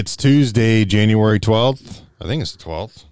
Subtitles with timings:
[0.00, 2.00] It's Tuesday, January 12th.
[2.22, 3.04] I think it's the 12th.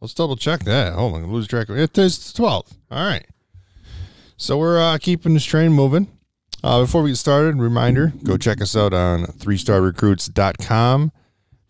[0.00, 0.88] Let's double check that.
[0.88, 1.82] I'm going lose track of it.
[1.82, 2.72] It is the 12th.
[2.90, 3.24] All right.
[4.36, 6.08] So we're uh, keeping this train moving.
[6.64, 11.12] Uh, before we get started, reminder go check us out on 3starrecruits.com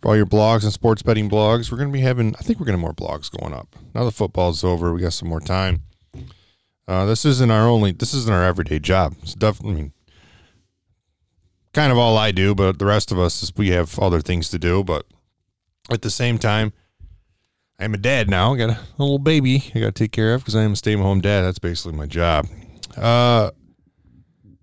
[0.00, 1.70] for all your blogs and sports betting blogs.
[1.70, 3.76] We're going to be having, I think we're going to have more blogs going up.
[3.94, 5.82] Now the football's over, we got some more time.
[6.88, 9.16] Uh, this isn't our only, this isn't our everyday job.
[9.22, 9.92] It's definitely, I mean,
[11.72, 14.48] kind of all I do, but the rest of us is we have other things
[14.50, 14.82] to do.
[14.84, 15.06] But
[15.90, 16.72] at the same time,
[17.78, 18.54] I'm a dad now.
[18.54, 20.76] I got a little baby I got to take care of because I am a
[20.76, 21.42] stay at home dad.
[21.42, 22.46] That's basically my job.
[22.96, 23.50] Uh,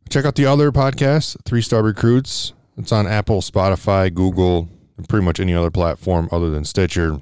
[0.09, 2.53] check out the other podcast, Three Star Recruits.
[2.77, 7.19] It's on Apple, Spotify, Google, and pretty much any other platform other than Stitcher.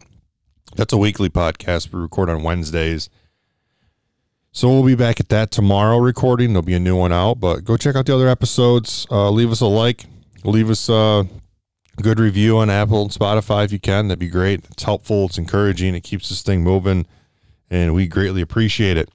[0.75, 1.93] That's a weekly podcast.
[1.93, 3.09] We record on Wednesdays.
[4.55, 6.53] So we'll be back at that tomorrow recording.
[6.53, 9.05] There'll be a new one out, but go check out the other episodes.
[9.11, 10.05] Uh, leave us a like,
[10.45, 11.27] leave us a
[12.01, 14.07] good review on Apple and Spotify if you can.
[14.07, 14.63] That'd be great.
[14.71, 17.05] It's helpful, it's encouraging, it keeps this thing moving,
[17.69, 19.09] and we greatly appreciate it.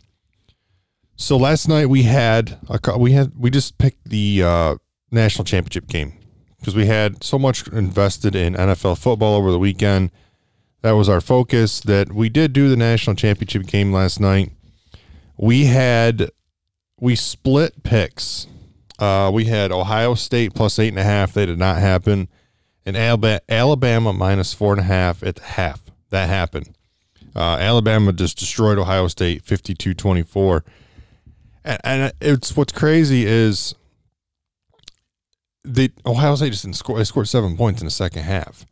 [1.17, 4.77] So last night we had a, we had we just picked the uh,
[5.11, 6.19] national championship game
[6.59, 10.11] because we had so much invested in NFL football over the weekend.
[10.83, 11.81] That was our focus.
[11.81, 14.53] That we did do the national championship game last night.
[15.41, 16.31] We had
[17.01, 18.47] we split picks.
[18.99, 21.33] Uh, we had Ohio State plus eight and a half.
[21.33, 22.29] They did not happen.
[22.85, 25.81] And Alabama, minus four and a half at the half.
[26.11, 26.75] That happened.
[27.35, 30.65] Uh, Alabama just destroyed Ohio State 52 24
[31.65, 33.75] and, and it's what's crazy is
[35.65, 36.99] the Ohio State just didn't score.
[36.99, 38.67] They scored seven points in the second half.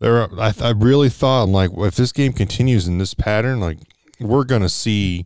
[0.00, 3.78] There, I, I really thought, like, if this game continues in this pattern, like,
[4.18, 5.24] we're gonna see,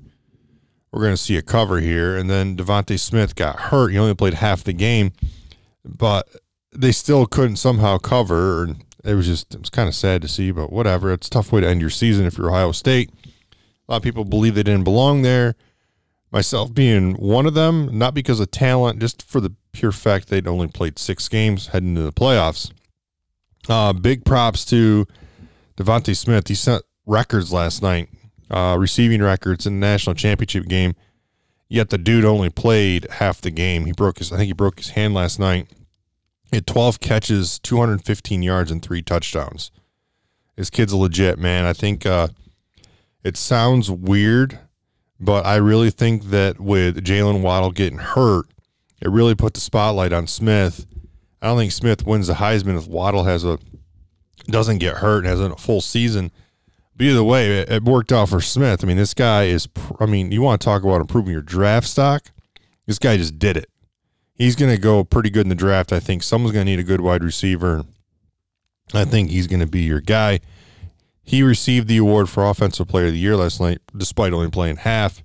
[0.93, 2.17] we're gonna see a cover here.
[2.17, 3.89] And then DeVonta Smith got hurt.
[3.89, 5.13] He only played half the game,
[5.85, 6.29] but
[6.73, 8.65] they still couldn't somehow cover.
[8.65, 11.13] And it was just, it was kind of sad to see, but whatever.
[11.13, 13.11] It's a tough way to end your season if you're Ohio State.
[13.89, 15.55] A lot of people believe they didn't belong there
[16.31, 20.47] myself being one of them, not because of talent, just for the pure fact they'd
[20.47, 22.71] only played six games heading into the playoffs.
[23.69, 25.07] Uh, big props to
[25.77, 26.49] DeVonta Smith.
[26.49, 28.09] He set records last night,
[28.51, 30.95] uh, receiving records in the national championship game.
[31.69, 33.85] Yet the dude only played half the game.
[33.85, 35.69] He broke his, I think he broke his hand last night.
[36.51, 39.71] He had 12 catches, 215 yards, and three touchdowns.
[40.57, 41.67] This kid's legit, man.
[41.67, 42.29] I think uh,
[43.23, 44.59] it sounds weird
[45.21, 48.47] but I really think that with Jaylen Waddle getting hurt,
[49.01, 50.87] it really put the spotlight on Smith.
[51.43, 53.59] I don't think Smith wins the Heisman if Waddle has a
[54.47, 56.31] doesn't get hurt and has a full season.
[57.01, 58.83] Either way, it, it worked out for Smith.
[58.83, 59.69] I mean, this guy is.
[60.01, 62.31] I mean, you want to talk about improving your draft stock?
[62.87, 63.71] This guy just did it.
[64.35, 65.93] He's going to go pretty good in the draft.
[65.93, 67.85] I think someone's going to need a good wide receiver.
[68.95, 70.41] I think he's going to be your guy.
[71.23, 74.77] He received the award for Offensive Player of the Year last night, despite only playing
[74.77, 75.23] half.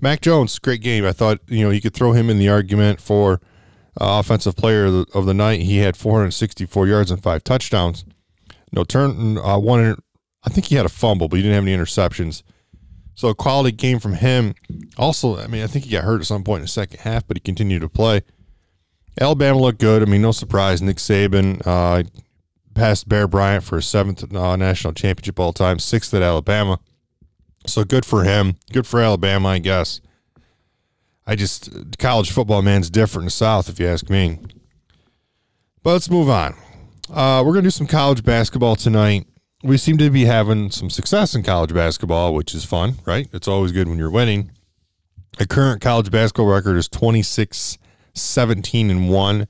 [0.00, 1.04] Mac Jones, great game.
[1.04, 3.34] I thought you know you could throw him in the argument for
[4.00, 5.60] uh, Offensive Player of the, of the, night.
[5.60, 8.04] He had 464 yards and five touchdowns.
[8.72, 9.98] No turn, uh, one.
[10.44, 12.42] I think he had a fumble, but he didn't have any interceptions.
[13.14, 14.54] So a quality game from him.
[14.96, 17.26] Also, I mean, I think he got hurt at some point in the second half,
[17.26, 18.22] but he continued to play.
[19.20, 20.02] Alabama looked good.
[20.02, 20.80] I mean, no surprise.
[20.80, 22.02] Nick Saban uh,
[22.74, 26.80] passed Bear Bryant for a seventh uh, national championship all time, sixth at Alabama.
[27.66, 28.56] So good for him.
[28.72, 30.00] Good for Alabama, I guess.
[31.26, 34.40] I just college football man's different in the South, if you ask me.
[35.82, 36.56] But let's move on.
[37.08, 39.26] Uh, we're gonna do some college basketball tonight.
[39.62, 43.28] We seem to be having some success in college basketball, which is fun, right?
[43.32, 44.50] It's always good when you're winning.
[45.38, 47.78] The current college basketball record is 26
[48.14, 49.48] 17 and 1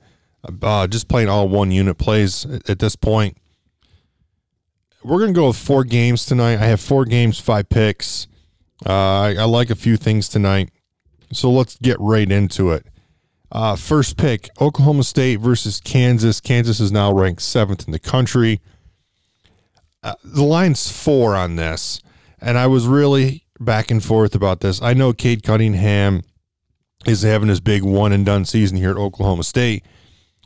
[0.61, 3.37] uh, just playing all one unit plays at, at this point.
[5.03, 6.59] We're going to go with four games tonight.
[6.59, 8.27] I have four games, five picks.
[8.85, 10.69] Uh, I, I, like a few things tonight.
[11.31, 12.85] So let's get right into it.
[13.51, 16.39] Uh, first pick Oklahoma State versus Kansas.
[16.39, 18.61] Kansas is now ranked seventh in the country.
[20.03, 22.01] Uh, the line's four on this.
[22.41, 24.81] And I was really back and forth about this.
[24.81, 26.23] I know Cade Cunningham
[27.05, 29.85] is having his big one and done season here at Oklahoma State.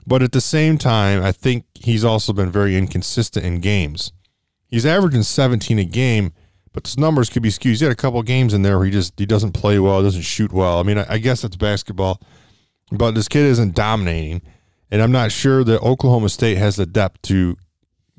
[0.05, 4.13] But at the same time, I think he's also been very inconsistent in games.
[4.67, 6.33] He's averaging 17 a game,
[6.71, 7.71] but his numbers could be skewed.
[7.71, 10.21] He's had a couple games in there where he just he doesn't play well, doesn't
[10.21, 10.79] shoot well.
[10.79, 12.21] I mean, I guess that's basketball,
[12.91, 14.41] but this kid isn't dominating,
[14.91, 17.57] and I'm not sure that Oklahoma State has the depth to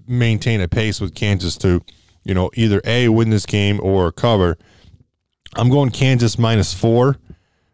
[0.08, 1.82] maintain a pace with Kansas to,
[2.24, 4.56] you know, either a win this game or cover.
[5.54, 7.16] I'm going Kansas minus four.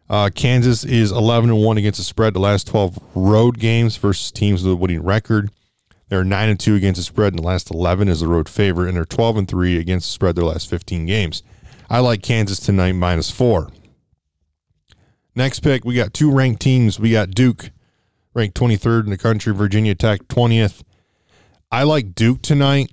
[0.07, 4.31] Uh, Kansas is 11 and 1 against the spread the last 12 road games versus
[4.31, 5.49] teams with a winning record.
[6.07, 8.89] They're nine and two against the spread in the last eleven as a road favorite,
[8.89, 11.41] and they're twelve and three against the spread their last fifteen games.
[11.89, 13.69] I like Kansas tonight minus four.
[15.35, 16.99] Next pick, we got two ranked teams.
[16.99, 17.71] We got Duke,
[18.33, 20.81] ranked 23rd in the country, Virginia Tech 20th.
[21.75, 22.89] I like Duke tonight.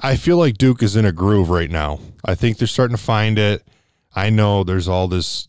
[0.00, 2.00] I feel like Duke is in a groove right now.
[2.24, 3.62] I think they're starting to find it.
[4.12, 5.46] I know there's all this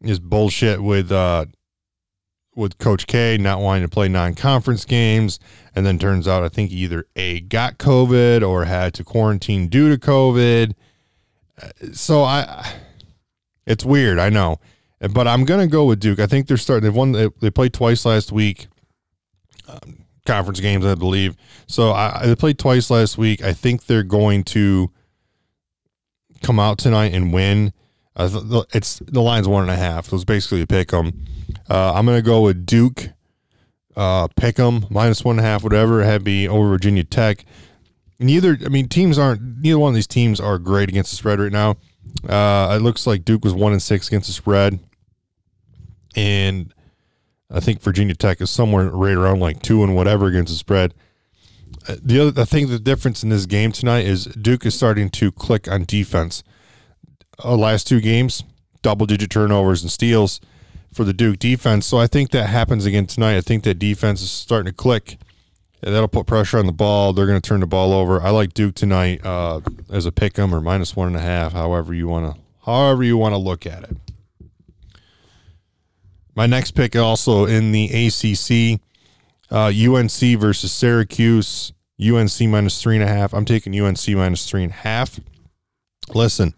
[0.00, 1.44] this bullshit with uh
[2.56, 5.38] with Coach K not wanting to play non-conference games,
[5.76, 9.88] and then turns out I think either a got COVID or had to quarantine due
[9.88, 10.74] to COVID.
[11.92, 12.74] So I,
[13.64, 14.18] it's weird.
[14.18, 14.58] I know,
[15.12, 16.18] but I'm gonna go with Duke.
[16.18, 16.82] I think they're starting.
[16.82, 17.12] They've won.
[17.12, 18.66] They, they played twice last week.
[19.68, 21.36] Um, conference games, I believe.
[21.66, 23.42] So I, they played twice last week.
[23.42, 24.90] I think they're going to
[26.42, 27.72] come out tonight and win.
[28.14, 30.06] Uh, it's the line's one and a half.
[30.06, 31.24] So it's basically a pick 'em.
[31.68, 33.10] Uh, I'm to go with Duke,
[33.96, 36.02] uh, pick 'em minus one and a half, whatever.
[36.02, 37.44] It had be over Virginia Tech.
[38.18, 39.60] Neither, I mean, teams aren't.
[39.60, 41.76] Neither one of these teams are great against the spread right now.
[42.26, 44.78] Uh, it looks like Duke was one and six against the spread,
[46.14, 46.72] and
[47.50, 50.94] I think Virginia Tech is somewhere right around like two and whatever against the spread.
[51.88, 55.10] Uh, the other, I think the difference in this game tonight is Duke is starting
[55.10, 56.42] to click on defense.
[57.44, 58.42] Uh, last two games,
[58.82, 60.40] double digit turnovers and steals
[60.92, 61.86] for the Duke defense.
[61.86, 63.36] So I think that happens again tonight.
[63.36, 65.18] I think that defense is starting to click.
[65.82, 67.12] And that'll put pressure on the ball.
[67.12, 68.20] They're going to turn the ball over.
[68.20, 69.60] I like Duke tonight uh,
[69.90, 73.04] as a pick 'em or minus one and a half, however you want to, however
[73.04, 73.96] you want to look at it.
[76.36, 78.80] My next pick also in the ACC,
[79.50, 81.72] uh, UNC versus Syracuse.
[81.98, 83.32] UNC minus three and a half.
[83.32, 85.18] I'm taking UNC minus three and a half.
[86.14, 86.54] Listen,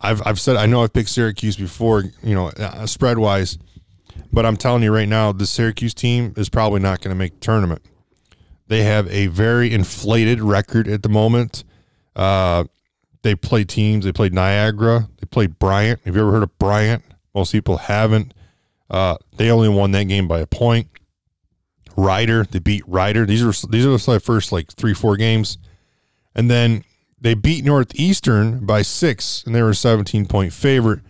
[0.00, 3.58] I've I've said I know I've picked Syracuse before, you know, uh, spread wise,
[4.32, 7.34] but I'm telling you right now, the Syracuse team is probably not going to make
[7.34, 7.82] the tournament.
[8.68, 11.62] They have a very inflated record at the moment.
[12.16, 12.64] Uh,
[13.22, 14.06] they play teams.
[14.06, 15.08] They played Niagara.
[15.20, 16.00] They played Bryant.
[16.04, 17.04] Have you ever heard of Bryant?
[17.34, 18.32] Most people haven't.
[18.88, 20.88] Uh, they only won that game by a point.
[21.96, 23.24] Rider, they beat Rider.
[23.24, 25.58] These are these are the first like three four games,
[26.34, 26.84] and then
[27.20, 31.00] they beat Northeastern by six, and they were a seventeen point favorite.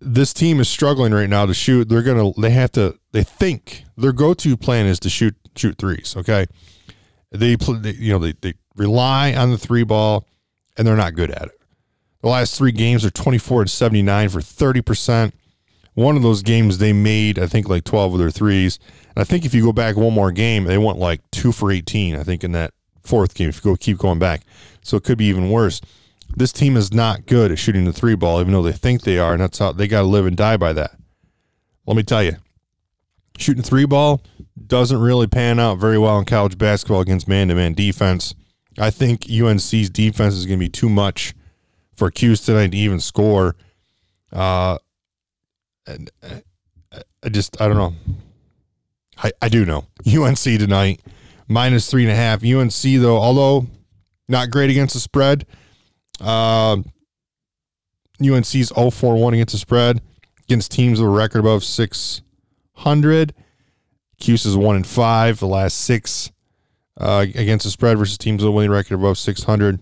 [0.00, 1.88] This team is struggling right now to shoot.
[1.88, 5.78] They're gonna they have to they think their go to plan is to shoot shoot
[5.78, 6.14] threes.
[6.16, 6.46] Okay,
[7.32, 10.26] they, they you know they they rely on the three ball,
[10.76, 11.60] and they're not good at it.
[12.20, 15.34] The last three games are twenty four to seventy nine for thirty percent
[15.94, 18.78] one of those games they made, I think, like 12 of their threes.
[19.14, 21.70] And I think if you go back one more game, they went like two for
[21.70, 24.42] 18, I think, in that fourth game, if you go keep going back.
[24.82, 25.80] So it could be even worse.
[26.36, 29.18] This team is not good at shooting the three ball, even though they think they
[29.18, 30.96] are, and that's how they got to live and die by that.
[31.86, 32.36] Let me tell you,
[33.38, 34.20] shooting three ball
[34.66, 38.34] doesn't really pan out very well in college basketball against man to man defense.
[38.78, 41.34] I think UNC's defense is going to be too much
[41.94, 43.54] for Cuse tonight to even score.
[44.32, 44.78] Uh,
[45.86, 47.94] and uh, I just I don't know.
[49.18, 51.00] I I do know UNC tonight
[51.48, 52.44] minus three and a half.
[52.44, 53.66] UNC though, although
[54.28, 55.46] not great against the spread,
[56.20, 56.76] uh,
[58.22, 60.00] UNC's 0-4-1 against the spread
[60.44, 62.22] against teams with a record above six
[62.74, 63.34] hundred.
[64.20, 66.30] Cuse is one and five the last six
[66.96, 69.80] uh, against the spread versus teams with a winning record above six hundred.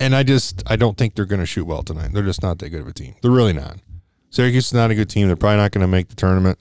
[0.00, 2.12] And I just I don't think they're going to shoot well tonight.
[2.12, 3.14] They're just not that good of a team.
[3.22, 3.78] They're really not.
[4.32, 5.26] Syracuse is not a good team.
[5.26, 6.58] They're probably not going to make the tournament.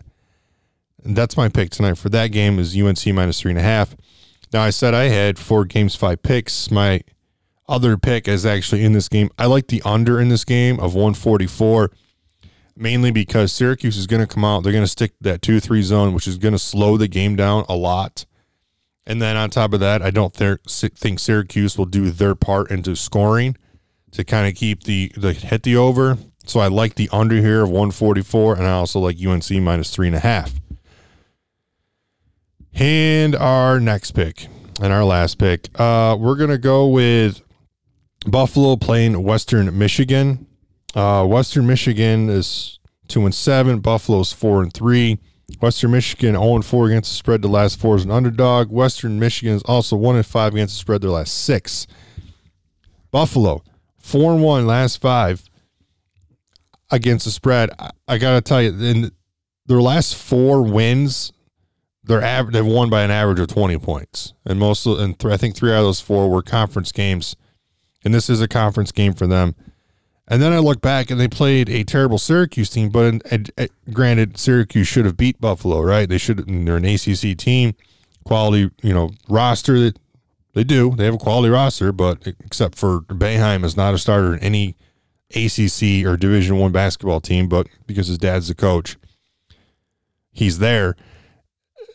[1.05, 3.95] And that's my pick tonight for that game is UNC minus three and a half.
[4.51, 6.69] Now I said I had four games, five picks.
[6.69, 7.01] My
[7.69, 9.29] other pick is actually in this game.
[9.39, 11.91] I like the under in this game of 144,
[12.75, 14.63] mainly because Syracuse is going to come out.
[14.63, 17.37] They're going to stick that two three zone, which is going to slow the game
[17.37, 18.25] down a lot.
[19.07, 22.69] And then on top of that, I don't th- think Syracuse will do their part
[22.69, 23.55] into scoring
[24.11, 26.17] to kind of keep the the hit the over.
[26.45, 30.07] So I like the under here of 144, and I also like UNC minus three
[30.07, 30.53] and a half.
[32.73, 34.47] And our next pick
[34.81, 37.41] and our last pick, uh, we're gonna go with
[38.25, 40.47] Buffalo playing Western Michigan.
[40.95, 43.79] Uh, Western Michigan is two and seven.
[43.79, 45.19] Buffalo's four and three.
[45.59, 47.41] Western Michigan 0 and 4 against the spread.
[47.41, 48.71] The last four is an underdog.
[48.71, 51.01] Western Michigan is also 1 and 5 against the spread.
[51.01, 51.87] Their last six.
[53.11, 53.63] Buffalo
[53.97, 55.43] 4 and 1 last five
[56.91, 57.69] against the spread.
[57.79, 59.11] I, I got to tell you, in
[59.65, 61.31] their last four wins,
[62.03, 62.53] they're average.
[62.53, 65.55] They've won by an average of twenty points, and most of, and th- I think
[65.55, 67.35] three out of those four were conference games,
[68.03, 69.55] and this is a conference game for them.
[70.27, 73.45] And then I look back and they played a terrible Syracuse team, but in, in,
[73.57, 76.07] in, granted, Syracuse should have beat Buffalo, right?
[76.07, 76.47] They should.
[76.47, 77.73] They're an ACC team.
[78.23, 79.99] quality, you know, roster that
[80.53, 80.95] they do.
[80.95, 84.75] They have a quality roster, but except for Boeheim is not a starter in any
[85.35, 88.97] ACC or Division One basketball team, but because his dad's the coach,
[90.31, 90.95] he's there.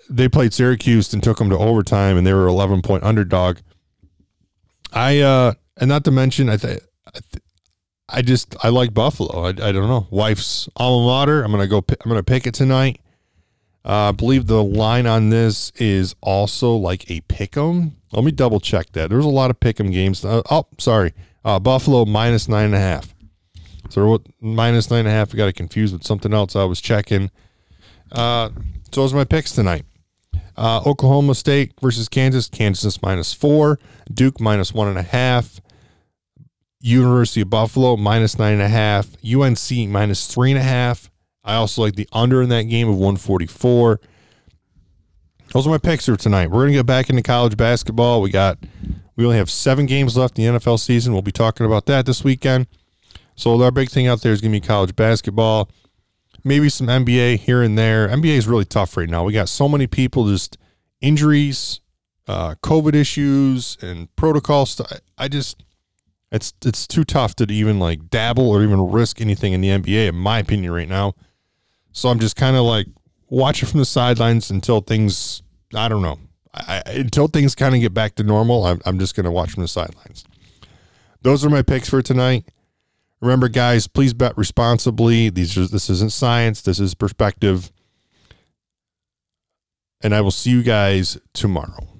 [0.09, 3.59] They played Syracuse and took them to overtime, and they were 11 point underdog.
[4.93, 6.81] I uh, and not to mention, I think
[8.09, 9.45] I just I like Buffalo.
[9.45, 10.07] I, I don't know.
[10.11, 11.43] Wife's alma mater.
[11.43, 11.85] I'm gonna go.
[11.88, 13.00] I'm gonna pick it tonight.
[13.85, 17.93] Uh, I believe the line on this is also like a pick'em.
[18.12, 19.11] Let me double check that.
[19.11, 20.25] There's a lot of pick'em games.
[20.25, 21.14] Uh, oh, sorry.
[21.45, 23.14] Uh, Buffalo minus nine and a half.
[23.88, 25.35] So what minus nine and a half.
[25.35, 27.31] I got it confused with something else I was checking.
[28.12, 28.50] Uh,
[28.93, 29.85] so those are my picks tonight.
[30.57, 32.49] Uh, Oklahoma State versus Kansas.
[32.49, 33.78] Kansas minus four.
[34.12, 35.61] Duke minus one and a half.
[36.81, 39.09] University of Buffalo minus nine and a half.
[39.25, 41.11] UNC minus three and a half.
[41.45, 44.00] I also like the under in that game of 144.
[45.52, 46.50] Those are my picks for tonight.
[46.50, 48.21] We're going to get back into college basketball.
[48.21, 48.59] We got
[49.14, 51.12] we only have seven games left in the NFL season.
[51.12, 52.66] We'll be talking about that this weekend.
[53.37, 55.71] So our big thing out there is going to be college basketball,
[56.43, 58.09] maybe some NBA here and there.
[58.09, 59.25] NBA is really tough right now.
[59.25, 60.57] We got so many people just
[61.00, 61.81] injuries,
[62.26, 64.90] uh, COVID issues, and protocol stuff.
[65.19, 65.62] I just
[66.33, 70.09] it's it's too tough to even like dabble or even risk anything in the NBA,
[70.09, 71.14] in my opinion, right now.
[71.93, 72.87] So I'm just kind of like
[73.28, 75.43] watching from the sidelines until things.
[75.75, 76.19] I don't know.
[76.55, 79.52] I, until things kind of get back to normal, I'm, I'm just going to watch
[79.52, 80.25] from the sidelines.
[81.21, 82.47] Those are my picks for tonight.
[83.20, 85.30] Remember, guys, please bet responsibly.
[85.30, 86.62] These are, this isn't science.
[86.62, 87.73] This is perspective.
[90.02, 91.95] And I will see you guys tomorrow.